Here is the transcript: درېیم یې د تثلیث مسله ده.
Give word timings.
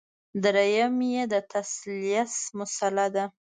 درېیم 0.43 0.95
یې 1.13 1.23
د 1.33 1.35
تثلیث 1.51 2.33
مسله 2.57 3.05
ده. 3.15 3.25